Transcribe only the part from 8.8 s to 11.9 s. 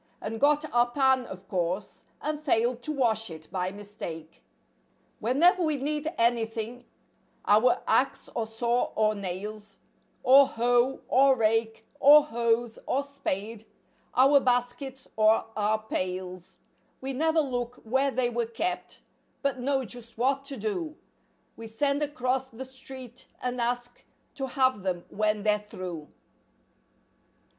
or nails, Or hoe or rake